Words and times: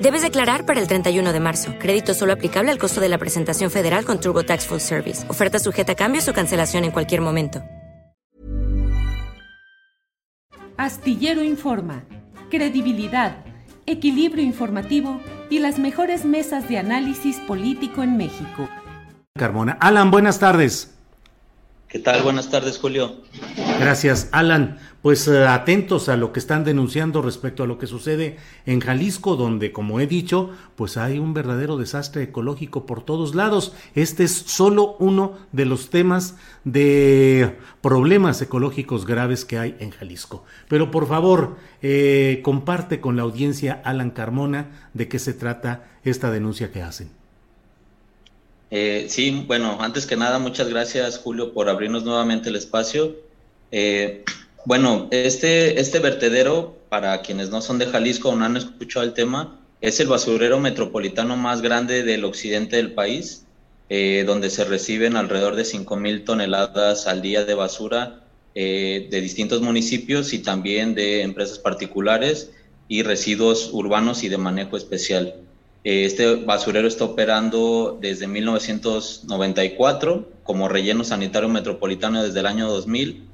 Debes 0.00 0.22
declarar 0.22 0.64
para 0.64 0.80
el 0.80 0.86
31 0.86 1.32
de 1.32 1.40
marzo. 1.40 1.74
Crédito 1.80 2.14
solo 2.14 2.32
aplicable 2.32 2.70
al 2.70 2.78
costo 2.78 3.00
de 3.00 3.08
la 3.08 3.18
presentación 3.18 3.70
federal 3.70 4.04
con 4.04 4.20
TurboTax 4.20 4.66
Full 4.66 4.78
Service. 4.78 5.28
Oferta 5.28 5.58
sujeta 5.58 5.92
a 5.92 5.96
cambios 5.96 6.28
o 6.28 6.32
cancelación 6.32 6.84
en 6.84 6.92
cualquier 6.92 7.20
momento. 7.20 7.62
Astillero 10.76 11.42
Informa, 11.42 12.04
credibilidad, 12.48 13.44
equilibrio 13.86 14.44
informativo 14.44 15.20
y 15.50 15.58
las 15.58 15.80
mejores 15.80 16.24
mesas 16.24 16.68
de 16.68 16.78
análisis 16.78 17.38
político 17.38 18.04
en 18.04 18.16
México. 18.16 18.68
Carmona. 19.36 19.76
Alan, 19.80 20.12
buenas 20.12 20.38
tardes. 20.38 20.94
¿Qué 21.88 21.98
tal? 21.98 22.22
Buenas 22.22 22.48
tardes, 22.48 22.78
Julio. 22.78 23.22
Gracias, 23.78 24.28
Alan. 24.32 24.78
Pues 25.02 25.28
eh, 25.28 25.46
atentos 25.46 26.08
a 26.08 26.16
lo 26.16 26.32
que 26.32 26.40
están 26.40 26.64
denunciando 26.64 27.22
respecto 27.22 27.62
a 27.62 27.66
lo 27.66 27.78
que 27.78 27.86
sucede 27.86 28.36
en 28.66 28.80
Jalisco, 28.80 29.36
donde, 29.36 29.70
como 29.70 30.00
he 30.00 30.08
dicho, 30.08 30.50
pues 30.74 30.96
hay 30.96 31.20
un 31.20 31.32
verdadero 31.32 31.76
desastre 31.76 32.24
ecológico 32.24 32.84
por 32.84 33.04
todos 33.04 33.36
lados. 33.36 33.72
Este 33.94 34.24
es 34.24 34.32
solo 34.32 34.96
uno 34.98 35.38
de 35.52 35.64
los 35.64 35.90
temas 35.90 36.34
de 36.64 37.56
problemas 37.80 38.42
ecológicos 38.42 39.06
graves 39.06 39.44
que 39.44 39.58
hay 39.58 39.76
en 39.78 39.90
Jalisco. 39.90 40.44
Pero 40.68 40.90
por 40.90 41.06
favor, 41.06 41.56
eh, 41.80 42.40
comparte 42.42 43.00
con 43.00 43.16
la 43.16 43.22
audiencia, 43.22 43.80
Alan 43.84 44.10
Carmona, 44.10 44.90
de 44.94 45.06
qué 45.06 45.20
se 45.20 45.32
trata 45.32 45.88
esta 46.02 46.32
denuncia 46.32 46.72
que 46.72 46.82
hacen. 46.82 47.10
Eh, 48.70 49.06
sí, 49.08 49.44
bueno, 49.46 49.78
antes 49.80 50.06
que 50.06 50.16
nada, 50.16 50.38
muchas 50.38 50.68
gracias 50.68 51.18
Julio 51.18 51.54
por 51.54 51.70
abrirnos 51.70 52.04
nuevamente 52.04 52.50
el 52.50 52.56
espacio. 52.56 53.27
Eh, 53.70 54.24
bueno, 54.64 55.08
este, 55.10 55.80
este 55.80 55.98
vertedero, 55.98 56.76
para 56.88 57.20
quienes 57.22 57.50
no 57.50 57.60
son 57.60 57.78
de 57.78 57.86
Jalisco 57.86 58.30
o 58.30 58.36
no 58.36 58.44
han 58.44 58.56
escuchado 58.56 59.04
el 59.04 59.12
tema, 59.12 59.60
es 59.80 60.00
el 60.00 60.08
basurero 60.08 60.58
metropolitano 60.58 61.36
más 61.36 61.62
grande 61.62 62.02
del 62.02 62.24
occidente 62.24 62.76
del 62.76 62.92
país, 62.92 63.44
eh, 63.88 64.24
donde 64.26 64.50
se 64.50 64.64
reciben 64.64 65.16
alrededor 65.16 65.56
de 65.56 65.62
5.000 65.62 66.24
toneladas 66.24 67.06
al 67.06 67.22
día 67.22 67.44
de 67.44 67.54
basura 67.54 68.24
de 68.54 69.20
distintos 69.20 69.62
municipios 69.62 70.32
y 70.32 70.40
también 70.40 70.96
de 70.96 71.22
empresas 71.22 71.60
particulares 71.60 72.50
y 72.88 73.02
residuos 73.02 73.70
urbanos 73.72 74.24
y 74.24 74.28
de 74.28 74.38
manejo 74.38 74.76
especial. 74.76 75.34
Eh, 75.84 76.04
este 76.04 76.34
basurero 76.36 76.88
está 76.88 77.04
operando 77.04 77.96
desde 78.00 78.26
1994 78.26 80.28
como 80.42 80.68
relleno 80.68 81.04
sanitario 81.04 81.48
metropolitano 81.48 82.24
desde 82.24 82.40
el 82.40 82.46
año 82.46 82.68
2000 82.68 83.27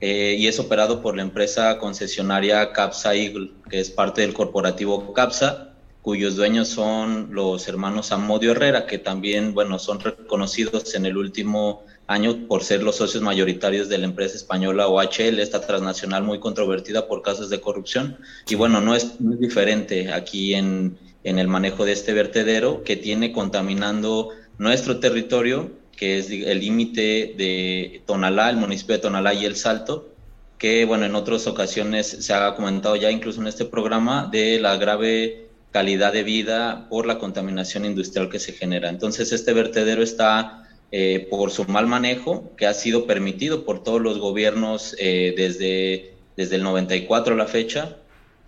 eh, 0.00 0.36
y 0.38 0.46
es 0.46 0.58
operado 0.58 1.02
por 1.02 1.16
la 1.16 1.22
empresa 1.22 1.78
concesionaria 1.78 2.72
Capsa 2.72 3.14
Eagle, 3.14 3.52
que 3.68 3.80
es 3.80 3.90
parte 3.90 4.20
del 4.20 4.34
corporativo 4.34 5.12
Capsa, 5.12 5.74
cuyos 6.02 6.36
dueños 6.36 6.68
son 6.68 7.28
los 7.32 7.68
hermanos 7.68 8.12
Amodio 8.12 8.52
Herrera, 8.52 8.86
que 8.86 8.98
también, 8.98 9.54
bueno, 9.54 9.78
son 9.78 10.00
reconocidos 10.00 10.94
en 10.94 11.04
el 11.04 11.16
último 11.16 11.84
año 12.06 12.46
por 12.48 12.64
ser 12.64 12.82
los 12.82 12.96
socios 12.96 13.22
mayoritarios 13.22 13.88
de 13.88 13.98
la 13.98 14.06
empresa 14.06 14.36
española 14.36 14.88
OHL, 14.88 15.40
esta 15.40 15.60
transnacional 15.60 16.22
muy 16.22 16.40
controvertida 16.40 17.06
por 17.06 17.22
casos 17.22 17.50
de 17.50 17.60
corrupción. 17.60 18.16
Y 18.48 18.54
bueno, 18.54 18.80
no 18.80 18.94
es 18.94 19.20
muy 19.20 19.36
diferente 19.36 20.12
aquí 20.12 20.54
en, 20.54 20.96
en 21.24 21.38
el 21.38 21.48
manejo 21.48 21.84
de 21.84 21.92
este 21.92 22.14
vertedero 22.14 22.82
que 22.84 22.96
tiene 22.96 23.32
contaminando 23.32 24.30
nuestro 24.56 25.00
territorio, 25.00 25.70
que 25.98 26.18
es 26.18 26.30
el 26.30 26.60
límite 26.60 27.34
de 27.36 28.02
Tonalá, 28.06 28.50
el 28.50 28.56
municipio 28.56 28.94
de 28.94 29.02
Tonalá 29.02 29.34
y 29.34 29.44
El 29.44 29.56
Salto, 29.56 30.08
que 30.56 30.84
bueno, 30.84 31.04
en 31.04 31.14
otras 31.14 31.46
ocasiones 31.46 32.06
se 32.06 32.32
ha 32.32 32.54
comentado 32.54 32.94
ya 32.96 33.10
incluso 33.10 33.40
en 33.40 33.48
este 33.48 33.64
programa 33.64 34.28
de 34.30 34.60
la 34.60 34.76
grave 34.76 35.48
calidad 35.72 36.12
de 36.12 36.22
vida 36.22 36.86
por 36.88 37.04
la 37.04 37.18
contaminación 37.18 37.84
industrial 37.84 38.30
que 38.30 38.38
se 38.38 38.52
genera. 38.52 38.88
Entonces 38.88 39.32
este 39.32 39.52
vertedero 39.52 40.02
está 40.02 40.68
eh, 40.90 41.26
por 41.30 41.50
su 41.50 41.64
mal 41.64 41.86
manejo, 41.86 42.52
que 42.56 42.66
ha 42.66 42.74
sido 42.74 43.06
permitido 43.06 43.64
por 43.64 43.82
todos 43.82 44.00
los 44.00 44.18
gobiernos 44.18 44.94
eh, 44.98 45.34
desde, 45.36 46.14
desde 46.36 46.56
el 46.56 46.62
94 46.62 47.34
a 47.34 47.36
la 47.36 47.46
fecha, 47.46 47.96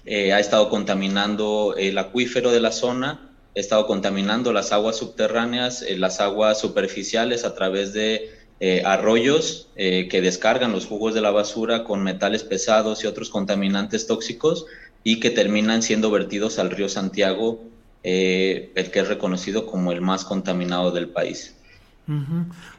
eh, 0.07 0.33
ha 0.33 0.41
estado 0.41 0.71
contaminando 0.71 1.75
el 1.77 1.99
acuífero 1.99 2.53
de 2.53 2.61
la 2.61 2.73
zona, 2.73 3.30
ha 3.57 3.61
estado 3.61 3.87
contaminando 3.87 4.53
las 4.53 4.73
aguas 4.73 4.97
subterráneas, 4.97 5.83
eh, 5.83 5.97
las 5.97 6.21
aguas 6.21 6.61
superficiales 6.61 7.45
a 7.45 7.55
través 7.55 7.93
de 7.93 8.31
eh, 8.61 8.83
arroyos 8.85 9.69
que 9.75 10.21
descargan 10.21 10.73
los 10.73 10.85
jugos 10.85 11.15
de 11.15 11.23
la 11.23 11.31
basura 11.31 11.83
con 11.85 12.03
metales 12.03 12.45
pesados 12.45 13.03
y 13.03 13.07
otros 13.07 13.31
contaminantes 13.31 14.07
tóxicos 14.07 14.67
y 15.03 15.19
que 15.19 15.31
terminan 15.31 15.83
siendo 15.83 16.11
vertidos 16.11 16.59
al 16.59 16.71
río 16.71 16.91
Santiago, 16.91 17.65
el 18.03 18.91
que 18.93 19.01
es 19.01 19.09
reconocido 19.09 19.65
como 19.65 19.93
el 19.93 20.03
más 20.03 20.27
contaminado 20.27 20.91
del 20.91 21.09
país. 21.09 21.55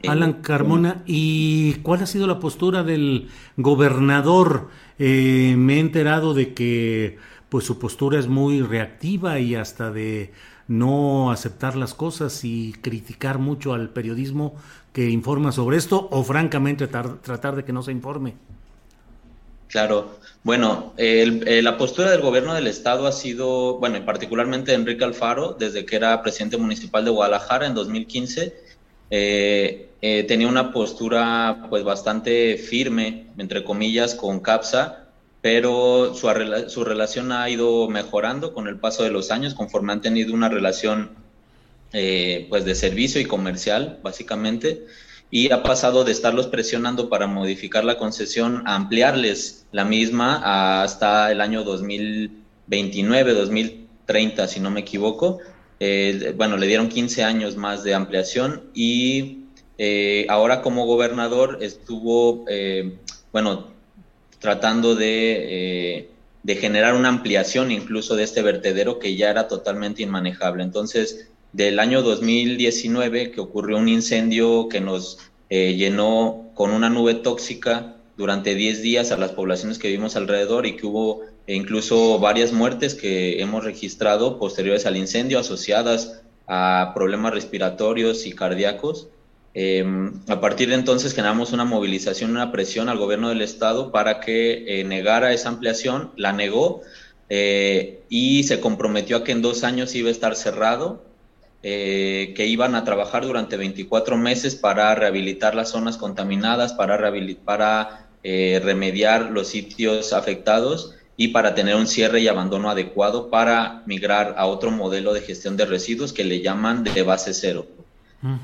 Alan 0.06 0.42
Carmona, 0.42 1.02
¿y 1.06 1.74
cuál 1.82 2.02
ha 2.02 2.06
sido 2.06 2.26
la 2.26 2.38
postura 2.38 2.82
del 2.82 3.28
gobernador? 3.56 4.68
Eh, 4.98 5.54
me 5.56 5.76
he 5.76 5.80
enterado 5.80 6.34
de 6.34 6.54
que 6.54 7.18
pues 7.48 7.64
su 7.64 7.78
postura 7.78 8.18
es 8.18 8.28
muy 8.28 8.60
reactiva 8.62 9.38
y 9.38 9.54
hasta 9.54 9.90
de 9.90 10.32
no 10.68 11.30
aceptar 11.30 11.76
las 11.76 11.94
cosas 11.94 12.44
y 12.44 12.72
criticar 12.80 13.38
mucho 13.38 13.72
al 13.74 13.90
periodismo 13.90 14.54
que 14.92 15.10
informa 15.10 15.52
sobre 15.52 15.76
esto 15.76 16.08
o 16.10 16.22
francamente 16.22 16.86
tratar, 16.86 17.56
de 17.56 17.64
que 17.64 17.72
no 17.72 17.82
se 17.82 17.92
informe. 17.92 18.34
Claro, 19.68 20.18
bueno, 20.42 20.92
la 20.98 21.78
postura 21.78 22.10
del 22.10 22.20
gobierno 22.20 22.52
del 22.52 22.66
estado 22.66 23.06
ha 23.06 23.12
sido, 23.12 23.78
bueno, 23.78 24.04
particularmente 24.04 24.74
Enrique 24.74 25.04
Alfaro, 25.04 25.56
desde 25.58 25.86
que 25.86 25.96
era 25.96 26.22
presidente 26.22 26.58
municipal 26.58 27.04
de 27.04 27.10
Guadalajara 27.10 27.66
en 27.66 27.74
2015, 27.74 28.54
eh, 29.14 29.90
eh, 30.00 30.24
tenía 30.24 30.48
una 30.48 30.72
postura 30.72 31.66
pues 31.68 31.84
bastante 31.84 32.56
firme, 32.56 33.26
entre 33.36 33.62
comillas, 33.62 34.14
con 34.14 34.40
CAPSA, 34.40 35.01
pero 35.42 36.14
su, 36.14 36.28
su 36.68 36.84
relación 36.84 37.32
ha 37.32 37.50
ido 37.50 37.88
mejorando 37.88 38.54
con 38.54 38.68
el 38.68 38.78
paso 38.78 39.02
de 39.02 39.10
los 39.10 39.30
años, 39.30 39.54
conforme 39.54 39.92
han 39.92 40.00
tenido 40.00 40.32
una 40.32 40.48
relación 40.48 41.10
eh, 41.92 42.46
pues 42.48 42.64
de 42.64 42.74
servicio 42.74 43.20
y 43.20 43.26
comercial, 43.26 43.98
básicamente, 44.02 44.86
y 45.30 45.50
ha 45.50 45.62
pasado 45.62 46.04
de 46.04 46.12
estarlos 46.12 46.46
presionando 46.46 47.08
para 47.08 47.26
modificar 47.26 47.84
la 47.84 47.98
concesión 47.98 48.62
a 48.66 48.76
ampliarles 48.76 49.66
la 49.72 49.84
misma 49.84 50.82
hasta 50.82 51.32
el 51.32 51.40
año 51.40 51.64
2029, 51.64 53.34
2030, 53.34 54.46
si 54.46 54.60
no 54.60 54.70
me 54.70 54.80
equivoco, 54.80 55.40
eh, 55.80 56.32
bueno, 56.36 56.56
le 56.56 56.68
dieron 56.68 56.88
15 56.88 57.24
años 57.24 57.56
más 57.56 57.82
de 57.82 57.94
ampliación 57.94 58.70
y 58.72 59.46
eh, 59.78 60.26
ahora 60.28 60.62
como 60.62 60.86
gobernador 60.86 61.58
estuvo, 61.60 62.44
eh, 62.48 62.98
bueno, 63.32 63.71
tratando 64.42 64.94
de, 64.94 66.10
de, 66.42 66.56
generar 66.56 66.94
una 66.94 67.08
ampliación 67.08 67.70
incluso 67.70 68.16
de 68.16 68.24
este 68.24 68.42
vertedero 68.42 68.98
que 68.98 69.16
ya 69.16 69.30
era 69.30 69.48
totalmente 69.48 70.02
inmanejable. 70.02 70.62
Entonces, 70.62 71.30
del 71.52 71.78
año 71.78 72.02
2019 72.02 73.30
que 73.30 73.40
ocurrió 73.40 73.78
un 73.78 73.88
incendio 73.88 74.68
que 74.68 74.82
nos 74.82 75.18
llenó 75.48 76.50
con 76.54 76.70
una 76.70 76.88
nube 76.88 77.14
tóxica 77.14 77.96
durante 78.16 78.54
10 78.54 78.82
días 78.82 79.12
a 79.12 79.16
las 79.16 79.32
poblaciones 79.32 79.78
que 79.78 79.88
vivimos 79.88 80.16
alrededor 80.16 80.66
y 80.66 80.76
que 80.76 80.86
hubo 80.86 81.22
incluso 81.46 82.18
varias 82.18 82.52
muertes 82.52 82.94
que 82.94 83.40
hemos 83.40 83.64
registrado 83.64 84.38
posteriores 84.38 84.86
al 84.86 84.96
incendio 84.96 85.38
asociadas 85.38 86.22
a 86.46 86.92
problemas 86.94 87.34
respiratorios 87.34 88.26
y 88.26 88.32
cardíacos. 88.32 89.08
Em, 89.54 90.12
a 90.28 90.40
partir 90.40 90.70
de 90.70 90.76
entonces 90.76 91.14
generamos 91.14 91.52
una 91.52 91.66
movilización, 91.66 92.30
una 92.30 92.50
presión 92.50 92.88
al 92.88 92.96
gobierno 92.96 93.28
del 93.28 93.42
estado 93.42 93.92
para 93.92 94.20
que 94.20 94.80
eh, 94.80 94.84
negara 94.84 95.32
esa 95.32 95.50
ampliación, 95.50 96.10
la 96.16 96.32
negó 96.32 96.80
eh, 97.28 98.02
y 98.08 98.44
se 98.44 98.60
comprometió 98.60 99.18
a 99.18 99.24
que 99.24 99.32
en 99.32 99.42
dos 99.42 99.62
años 99.62 99.94
iba 99.94 100.08
a 100.08 100.12
estar 100.12 100.36
cerrado, 100.36 101.04
eh, 101.62 102.32
que 102.34 102.46
iban 102.46 102.74
a 102.74 102.84
trabajar 102.84 103.26
durante 103.26 103.56
24 103.56 104.16
meses 104.16 104.56
para 104.56 104.94
rehabilitar 104.94 105.54
las 105.54 105.70
zonas 105.70 105.98
contaminadas, 105.98 106.72
para, 106.72 106.98
para 107.44 108.08
remediar 108.24 109.30
los 109.30 109.48
sitios 109.48 110.12
afectados 110.12 110.94
y 111.16 111.28
para 111.28 111.54
tener 111.54 111.74
un 111.74 111.88
cierre 111.88 112.20
y 112.20 112.28
abandono 112.28 112.70
adecuado 112.70 113.30
para 113.30 113.82
migrar 113.86 114.34
a 114.38 114.46
otro 114.46 114.70
modelo 114.70 115.12
de 115.12 115.20
gestión 115.20 115.56
de 115.56 115.66
residuos 115.66 116.12
que 116.12 116.24
le 116.24 116.40
llaman 116.40 116.84
de 116.84 117.02
base 117.02 117.34
cero. 117.34 117.66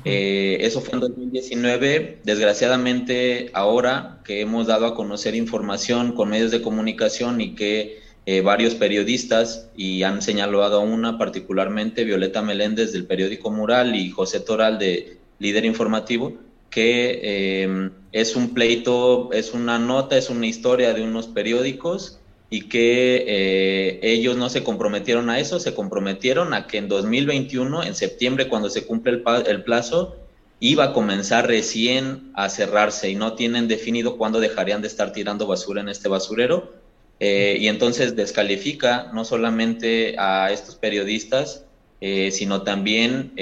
Eh, 0.03 0.57
eso 0.61 0.81
fue 0.81 0.93
en 0.95 0.99
2019. 0.99 2.19
Desgraciadamente, 2.23 3.49
ahora 3.53 4.21
que 4.25 4.41
hemos 4.41 4.67
dado 4.67 4.85
a 4.85 4.95
conocer 4.95 5.35
información 5.35 6.13
con 6.13 6.29
medios 6.29 6.51
de 6.51 6.61
comunicación 6.61 7.39
y 7.39 7.55
que 7.55 7.99
eh, 8.25 8.41
varios 8.41 8.75
periodistas, 8.75 9.69
y 9.75 10.03
han 10.03 10.21
señalado 10.21 10.79
a 10.79 10.83
una 10.83 11.17
particularmente, 11.17 12.03
Violeta 12.03 12.41
Meléndez 12.41 12.91
del 12.91 13.05
periódico 13.05 13.49
Mural 13.51 13.95
y 13.95 14.09
José 14.09 14.41
Toral 14.41 14.77
de 14.77 15.17
Líder 15.39 15.65
Informativo, 15.65 16.33
que 16.69 17.19
eh, 17.23 17.89
es 18.11 18.35
un 18.35 18.53
pleito, 18.53 19.31
es 19.31 19.53
una 19.53 19.79
nota, 19.79 20.17
es 20.17 20.29
una 20.29 20.45
historia 20.45 20.93
de 20.93 21.01
unos 21.01 21.27
periódicos 21.27 22.18
y 22.49 22.61
que 22.67 23.25
eh, 23.27 23.99
ellos 24.01 24.35
no 24.35 24.49
se 24.49 24.63
comprometieron 24.63 25.29
a 25.29 25.39
eso, 25.39 25.59
se 25.59 25.73
comprometieron 25.73 26.53
a 26.53 26.65
que 26.67 26.77
en 26.77 26.87
2021, 26.87 27.83
en 27.83 27.95
septiembre, 27.95 28.47
cuando 28.47 28.69
se 28.69 28.85
cumple 28.85 29.11
el, 29.11 29.23
el 29.47 29.63
plazo, 29.63 30.15
iba 30.59 30.85
a 30.85 30.93
comenzar 30.93 31.47
recién 31.47 32.31
a 32.33 32.49
cerrarse 32.49 33.09
y 33.09 33.15
no 33.15 33.33
tienen 33.33 33.67
definido 33.67 34.17
cuándo 34.17 34.39
dejarían 34.39 34.81
de 34.81 34.87
estar 34.87 35.13
tirando 35.13 35.45
basura 35.45 35.81
en 35.81 35.89
este 35.89 36.09
basurero. 36.09 36.73
Eh, 37.19 37.57
y 37.59 37.67
entonces 37.67 38.15
descalifica 38.15 39.11
no 39.13 39.25
solamente 39.25 40.15
a 40.17 40.51
estos 40.51 40.75
periodistas, 40.75 41.65
eh, 42.01 42.31
sino 42.31 42.63
también 42.63 43.33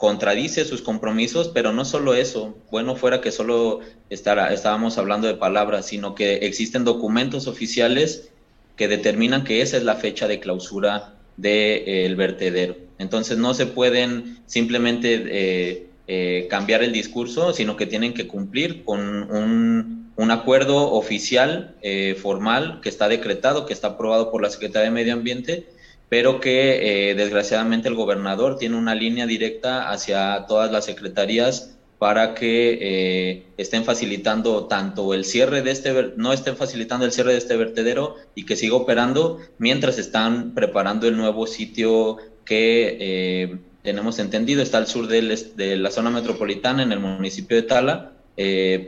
contradice 0.00 0.64
sus 0.64 0.80
compromisos, 0.80 1.48
pero 1.48 1.74
no 1.74 1.84
solo 1.84 2.14
eso, 2.14 2.56
bueno 2.70 2.96
fuera 2.96 3.20
que 3.20 3.30
solo 3.30 3.80
estará, 4.08 4.50
estábamos 4.54 4.96
hablando 4.96 5.28
de 5.28 5.34
palabras, 5.34 5.84
sino 5.84 6.14
que 6.14 6.36
existen 6.36 6.84
documentos 6.86 7.46
oficiales 7.46 8.30
que 8.76 8.88
determinan 8.88 9.44
que 9.44 9.60
esa 9.60 9.76
es 9.76 9.82
la 9.82 9.96
fecha 9.96 10.26
de 10.26 10.40
clausura 10.40 11.16
del 11.36 12.16
vertedero. 12.16 12.78
Entonces 12.96 13.36
no 13.36 13.52
se 13.52 13.66
pueden 13.66 14.38
simplemente 14.46 15.22
eh, 15.26 15.86
eh, 16.08 16.46
cambiar 16.48 16.82
el 16.82 16.92
discurso, 16.92 17.52
sino 17.52 17.76
que 17.76 17.84
tienen 17.84 18.14
que 18.14 18.26
cumplir 18.26 18.84
con 18.84 19.00
un, 19.30 20.12
un 20.16 20.30
acuerdo 20.30 20.92
oficial, 20.92 21.74
eh, 21.82 22.16
formal, 22.18 22.80
que 22.80 22.88
está 22.88 23.06
decretado, 23.06 23.66
que 23.66 23.74
está 23.74 23.88
aprobado 23.88 24.30
por 24.30 24.40
la 24.40 24.48
Secretaría 24.48 24.88
de 24.88 24.94
Medio 24.94 25.12
Ambiente 25.12 25.66
pero 26.10 26.40
que 26.40 27.10
eh, 27.10 27.14
desgraciadamente 27.14 27.88
el 27.88 27.94
gobernador 27.94 28.58
tiene 28.58 28.76
una 28.76 28.96
línea 28.96 29.26
directa 29.26 29.90
hacia 29.90 30.44
todas 30.46 30.70
las 30.70 30.84
secretarías 30.84 31.78
para 31.98 32.34
que 32.34 32.78
eh, 32.80 33.46
estén 33.56 33.84
facilitando 33.84 34.66
tanto 34.66 35.14
el 35.14 35.24
cierre 35.24 35.62
de 35.62 35.70
este, 35.70 36.12
no 36.16 36.32
estén 36.32 36.56
facilitando 36.56 37.06
el 37.06 37.12
cierre 37.12 37.32
de 37.32 37.38
este 37.38 37.56
vertedero 37.56 38.16
y 38.34 38.44
que 38.44 38.56
siga 38.56 38.74
operando 38.74 39.38
mientras 39.58 39.98
están 39.98 40.52
preparando 40.52 41.06
el 41.06 41.16
nuevo 41.16 41.46
sitio 41.46 42.16
que 42.44 42.96
eh, 42.98 43.58
tenemos 43.84 44.18
entendido 44.18 44.62
está 44.62 44.78
al 44.78 44.88
sur 44.88 45.06
de 45.06 45.76
la 45.76 45.90
zona 45.92 46.10
metropolitana 46.10 46.82
en 46.82 46.90
el 46.90 46.98
municipio 46.98 47.56
de 47.56 47.62
Tala 47.62 48.12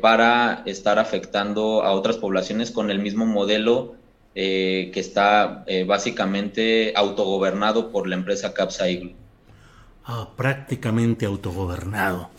para 0.00 0.62
estar 0.66 0.98
afectando 0.98 1.82
a 1.82 1.92
otras 1.92 2.16
poblaciones 2.16 2.70
con 2.70 2.90
el 2.90 2.98
mismo 2.98 3.26
modelo 3.26 3.94
eh, 4.34 4.90
que 4.94 5.00
está 5.00 5.64
eh, 5.66 5.84
básicamente 5.84 6.92
autogobernado 6.96 7.90
por 7.90 8.06
la 8.08 8.16
empresa 8.16 8.54
Capsa 8.54 8.84
Ah, 10.04 10.30
prácticamente 10.36 11.26
autogobernado. 11.26 12.30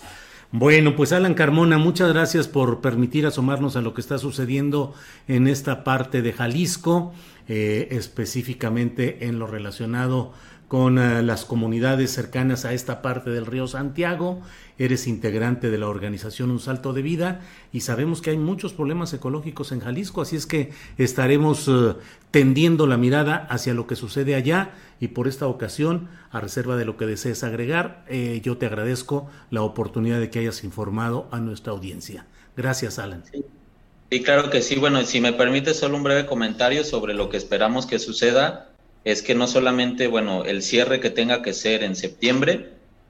Bueno, 0.51 0.95
pues 0.95 1.11
Alan 1.13 1.33
Carmona, 1.33 1.77
muchas 1.77 2.13
gracias 2.13 2.47
por 2.47 2.79
permitir 2.79 3.25
asomarnos 3.25 3.75
a 3.75 3.81
lo 3.81 3.93
que 3.93 4.01
está 4.01 4.19
sucediendo 4.19 4.93
en 5.27 5.47
esta 5.47 5.83
parte 5.83 6.21
de 6.21 6.31
Jalisco, 6.31 7.13
eh, 7.47 7.87
específicamente 7.89 9.25
en 9.25 9.39
lo 9.39 9.47
relacionado 9.47 10.33
con 10.73 10.95
las 11.27 11.45
comunidades 11.45 12.09
cercanas 12.09 12.65
a 12.65 12.73
esta 12.73 13.03
parte 13.03 13.29
del 13.29 13.45
río 13.45 13.67
Santiago 13.67 14.41
eres 14.79 15.05
integrante 15.05 15.69
de 15.69 15.77
la 15.77 15.87
organización 15.87 16.49
Un 16.49 16.59
Salto 16.59 16.93
de 16.93 17.03
Vida 17.03 17.41
y 17.71 17.81
sabemos 17.81 18.23
que 18.23 18.31
hay 18.31 18.39
muchos 18.39 18.73
problemas 18.73 19.13
ecológicos 19.13 19.71
en 19.71 19.81
Jalisco, 19.81 20.23
así 20.23 20.35
es 20.35 20.47
que 20.47 20.71
estaremos 20.97 21.67
eh, 21.67 21.93
tendiendo 22.31 22.87
la 22.87 22.97
mirada 22.97 23.45
hacia 23.51 23.75
lo 23.75 23.85
que 23.85 23.95
sucede 23.95 24.33
allá 24.33 24.71
y 24.99 25.09
por 25.09 25.27
esta 25.27 25.45
ocasión, 25.45 26.09
a 26.31 26.39
reserva 26.39 26.75
de 26.75 26.85
lo 26.85 26.97
que 26.97 27.05
desees 27.05 27.43
agregar, 27.43 28.03
eh, 28.09 28.41
yo 28.43 28.57
te 28.57 28.65
agradezco 28.65 29.29
la 29.51 29.61
oportunidad 29.61 30.19
de 30.19 30.31
que 30.31 30.39
hayas 30.39 30.63
informado 30.63 31.27
a 31.29 31.39
nuestra 31.39 31.71
audiencia. 31.71 32.25
Gracias, 32.57 32.97
Alan. 32.97 33.23
Sí. 33.31 34.23
claro 34.23 34.49
que 34.49 34.63
sí. 34.63 34.77
Bueno, 34.77 35.05
si 35.05 35.21
me 35.21 35.33
permite 35.33 35.75
solo 35.75 35.97
un 35.97 36.03
breve 36.03 36.25
comentario 36.25 36.83
sobre 36.83 37.13
lo 37.13 37.29
que 37.29 37.37
esperamos 37.37 37.85
que 37.85 37.99
suceda, 37.99 38.72
es 39.03 39.21
que 39.21 39.35
no 39.35 39.47
solamente, 39.47 40.07
bueno, 40.07 40.45
el 40.45 40.61
cierre 40.61 40.99
que 40.99 41.09
tenga 41.09 41.41
que 41.41 41.53
ser 41.53 41.83
en 41.83 41.95
septiembre, 41.95 42.69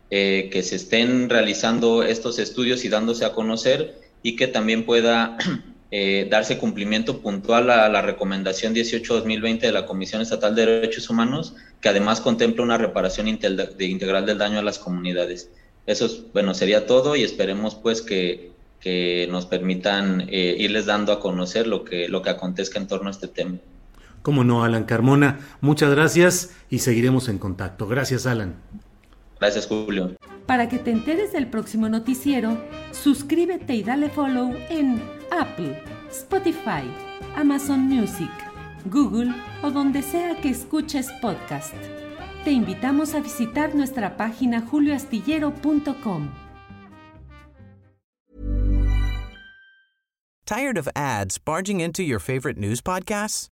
eh, 0.10 0.50
que 0.52 0.64
se 0.64 0.76
estén 0.76 1.30
realizando 1.30 2.04
estos 2.04 2.40
estudios 2.40 2.86
y 2.86 2.90
dándose 2.90 3.26
a 3.26 3.34
conocer 3.34 4.00
y 4.22 4.36
que 4.36 4.48
también 4.48 4.86
pueda 4.86 5.38
eh, 5.92 6.28
darse 6.30 6.58
cumplimiento 6.58 7.20
puntual 7.20 7.70
a 7.70 7.90
la 7.90 8.02
recomendación 8.02 8.74
18-2020 8.74 9.60
de 9.60 9.72
la 9.72 9.86
Comisión 9.86 10.22
Estatal 10.22 10.56
de 10.56 10.66
Derechos 10.66 11.10
Humanos, 11.10 11.56
que 11.82 11.90
además 11.90 12.22
contempla 12.22 12.64
una 12.64 12.78
reparación 12.78 13.28
integral 13.28 14.26
del 14.26 14.38
daño 14.38 14.60
a 14.60 14.64
las 14.64 14.80
comunidades. 14.80 15.50
Eso, 15.86 16.10
bueno, 16.34 16.54
sería 16.54 16.88
todo 16.88 17.16
y 17.16 17.24
esperemos 17.24 17.76
pues 17.76 18.02
que, 18.02 18.52
que 18.80 19.28
nos 19.30 19.46
permitan 19.46 20.28
eh, 20.30 20.56
irles 20.58 20.86
dando 20.86 21.12
a 21.12 21.20
conocer 21.20 21.68
lo 21.68 21.84
que, 21.84 22.08
lo 22.08 22.22
que 22.22 22.30
acontezca 22.30 22.80
en 22.80 22.88
torno 22.88 23.10
a 23.10 23.12
este 23.12 23.28
tema. 23.28 23.58
Cómo 24.24 24.44
no, 24.44 24.64
Alan 24.64 24.86
Carmona. 24.86 25.40
Muchas 25.62 25.92
gracias 25.92 26.56
y 26.70 26.80
seguiremos 26.80 27.30
en 27.30 27.38
contacto. 27.38 27.88
Gracias, 27.88 28.26
Alan. 28.26 28.56
Gracias, 29.40 29.68
Julio. 29.68 30.16
Para 30.48 30.70
que 30.70 30.80
te 30.80 30.92
enteres 30.92 31.34
del 31.34 31.48
próximo 31.48 31.90
noticiero, 31.90 32.58
suscríbete 32.92 33.76
y 33.76 33.84
dale 33.84 34.10
follow 34.10 34.56
en 34.70 35.02
Apple, 35.32 35.82
Spotify, 36.10 36.84
Amazon 37.36 37.82
Music, 37.82 38.32
Google 38.86 39.34
o 39.62 39.72
donde 39.72 40.02
sea 40.02 40.36
que 40.42 40.50
escuches 40.50 41.12
podcast. 41.22 41.76
Te 42.44 42.52
invitamos 42.52 43.16
a 43.16 43.20
visitar 43.20 43.76
nuestra 43.76 44.18
página 44.18 44.62
julioastillero.com. 44.62 46.30
Tired 50.46 50.78
of 50.78 50.90
ads 50.96 51.38
barging 51.38 51.80
into 51.80 52.04
your 52.04 52.20
favorite 52.20 52.58
news 52.58 52.82
podcasts? 52.82 53.53